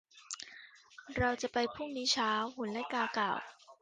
[1.17, 3.37] เราจะไปพรุ่งนี้เช้า หุ่นไล่กากล่าว